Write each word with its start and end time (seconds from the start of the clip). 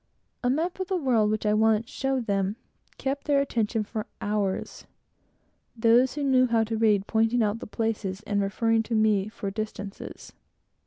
A 0.43 0.49
map 0.49 0.79
of 0.79 0.87
the 0.87 0.97
world, 0.97 1.29
which 1.29 1.45
I 1.45 1.53
once 1.53 1.87
showed 1.87 2.25
them, 2.25 2.55
kept 2.97 3.27
their 3.27 3.39
attention 3.39 3.83
for 3.83 4.07
hours; 4.19 4.87
those 5.75 6.15
who 6.15 6.23
knew 6.23 6.47
how 6.47 6.63
to 6.63 6.75
read 6.75 7.05
pointing 7.05 7.43
out 7.43 7.59
the 7.59 7.67
places 7.67 8.21
and 8.23 8.41
referring 8.41 8.81
to 8.81 8.95
me 8.95 9.29
for 9.29 9.49
the 9.49 9.61
distances. 9.61 10.33